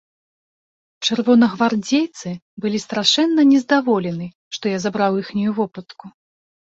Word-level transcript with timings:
Чырвонагвардзейцы 1.07 2.29
былі 2.65 2.77
страшэнна 2.85 3.41
нездаволены, 3.53 4.27
што 4.59 4.65
я 4.77 4.85
забраў 4.87 5.11
іхнюю 5.25 5.51
вопратку. 5.61 6.05